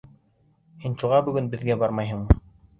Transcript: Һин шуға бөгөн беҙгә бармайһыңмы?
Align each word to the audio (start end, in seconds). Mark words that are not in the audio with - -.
Һин 0.85 0.97
шуға 1.03 1.21
бөгөн 1.29 1.53
беҙгә 1.53 1.81
бармайһыңмы? 1.87 2.43